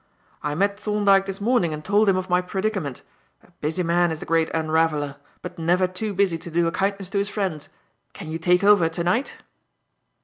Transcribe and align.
"I 0.41 0.55
met 0.55 0.79
Thorndyke 0.79 1.25
this 1.25 1.39
morning 1.39 1.75
and 1.75 1.85
told 1.85 2.09
him 2.09 2.17
of 2.17 2.27
my 2.27 2.41
predicament. 2.41 3.03
A 3.43 3.51
busy 3.61 3.83
man 3.83 4.09
is 4.11 4.19
the 4.19 4.25
Great 4.25 4.49
Unraveller, 4.49 5.17
but 5.43 5.59
never 5.59 5.85
too 5.85 6.11
busy 6.15 6.39
to 6.39 6.49
do 6.49 6.65
a 6.65 6.71
kindness 6.71 7.09
to 7.09 7.19
his 7.19 7.29
friends. 7.29 7.69
Can 8.11 8.27
you 8.31 8.39
take 8.39 8.63
over 8.63 8.89
to 8.89 9.03
night?" 9.03 9.37